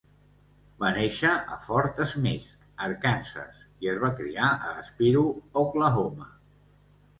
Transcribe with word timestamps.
Va 0.83 0.87
néixer 0.93 1.33
a 1.55 1.57
Fort 1.65 1.99
Smith, 2.13 2.47
Arkansas, 2.87 3.61
i 3.85 3.93
es 3.93 4.01
va 4.07 4.13
criar 4.23 4.51
a 4.71 4.75
Spiro, 4.91 5.25
Oklahoma. 5.65 6.35